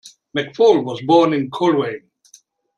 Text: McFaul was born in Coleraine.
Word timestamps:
McFaul 0.35 0.83
was 0.83 0.99
born 1.03 1.31
in 1.31 1.51
Coleraine. 1.51 2.09